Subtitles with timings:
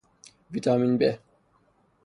[0.53, 1.01] ویتامین ب